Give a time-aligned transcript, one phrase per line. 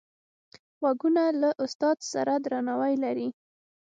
[0.79, 3.27] غوږونه له استاد سره درناوی لري